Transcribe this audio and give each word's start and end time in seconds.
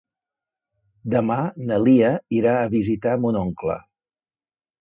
Demà 1.15 1.37
na 1.71 1.77
Lia 1.83 2.11
irà 2.39 2.57
a 2.63 2.73
visitar 2.75 3.15
mon 3.27 3.39
oncle. 3.43 3.77